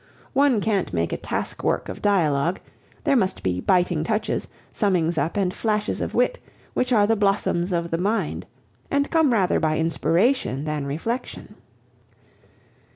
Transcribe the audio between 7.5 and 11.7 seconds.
of the mind, and come rather by inspiration than reflection.